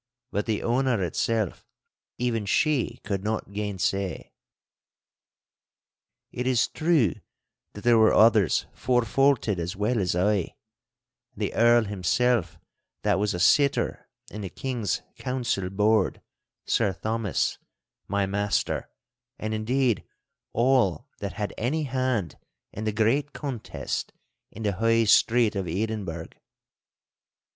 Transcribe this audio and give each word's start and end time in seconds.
But 0.31 0.47
the 0.47 0.63
honour 0.63 1.03
itself 1.03 1.67
even 2.17 2.47
she 2.47 2.99
could 3.03 3.23
not 3.23 3.51
gainsay. 3.53 4.33
It 6.31 6.47
is 6.47 6.67
true 6.67 7.13
that 7.73 7.83
there 7.83 7.99
were 7.99 8.11
others 8.11 8.65
forfaulted 8.73 9.59
as 9.59 9.75
well 9.75 9.99
as 9.99 10.15
I—the 10.15 11.53
Earl 11.53 11.83
himself 11.83 12.57
that 13.03 13.19
was 13.19 13.35
a 13.35 13.39
sitter 13.39 14.09
in 14.31 14.41
the 14.41 14.49
King's 14.49 15.03
council 15.19 15.69
board, 15.69 16.19
Sir 16.65 16.93
Thomas, 16.93 17.59
my 18.07 18.25
master, 18.25 18.89
and, 19.37 19.53
indeed, 19.53 20.03
all 20.51 21.09
that 21.19 21.33
had 21.33 21.53
any 21.59 21.83
hand 21.83 22.39
in 22.73 22.85
the 22.85 22.91
great 22.91 23.33
contest 23.33 24.13
in 24.49 24.63
the 24.63 24.73
High 24.73 25.03
Street 25.03 25.55
of 25.55 25.67
Edinburgh. 25.67 26.29